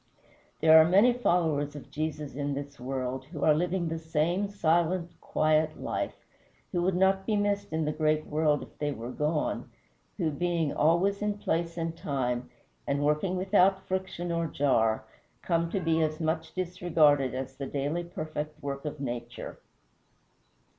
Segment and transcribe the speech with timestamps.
[0.61, 5.11] There are many followers of Jesus in this world who are living the same silent,
[5.21, 6.25] quiet life,
[6.71, 9.69] who would not be missed in the great world if they were gone,
[10.17, 12.49] who, being always in place and time,
[12.87, 15.05] and working without friction or jar,
[15.43, 19.59] come to be as much disregarded as the daily perfect work of nature.